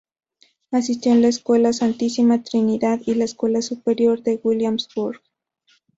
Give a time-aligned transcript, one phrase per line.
[0.71, 5.21] Asistió a la Escuela Santísima Trinidad y la Escuela Superior de Williamsburg.